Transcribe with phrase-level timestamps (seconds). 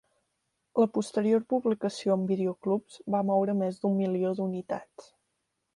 [0.83, 5.17] La posterior publicació en videoclubs va moure més d'un milió d'unitats.